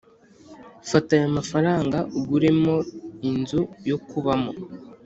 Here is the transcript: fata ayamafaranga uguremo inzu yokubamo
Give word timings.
fata 0.89 1.09
ayamafaranga 1.17 1.97
uguremo 2.19 2.75
inzu 3.29 3.61
yokubamo 3.89 4.51